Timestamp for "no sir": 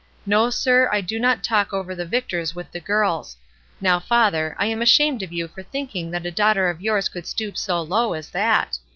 0.25-0.89